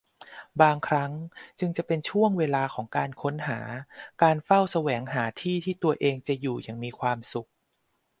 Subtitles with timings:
[0.61, 1.11] บางครั้ง
[1.59, 3.59] จึงจะเป็นช่วงเวลาของการค้นหา
[4.21, 7.49] การเฝ้าแสวงหาที่ที่ตัวเองจะอยู่อย่างมีความสุข